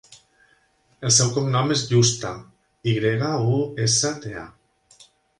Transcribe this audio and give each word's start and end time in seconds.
El 1.09 1.11
seu 1.17 1.27
cognom 1.33 1.73
és 1.75 1.83
Yusta: 1.91 2.31
i 2.91 2.95
grega, 2.95 3.29
u, 3.49 3.59
essa, 3.85 4.11
te, 4.25 4.33
a. 4.47 5.05